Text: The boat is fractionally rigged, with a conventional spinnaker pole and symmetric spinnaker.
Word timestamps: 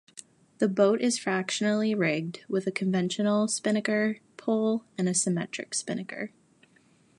The 0.57 0.67
boat 0.67 0.99
is 0.99 1.19
fractionally 1.19 1.93
rigged, 1.93 2.43
with 2.49 2.65
a 2.65 2.71
conventional 2.71 3.47
spinnaker 3.47 4.17
pole 4.35 4.83
and 4.97 5.15
symmetric 5.15 5.75
spinnaker. 5.75 6.31